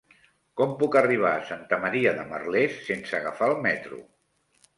[0.61, 4.03] Com puc arribar a Santa Maria de Merlès sense agafar el metro?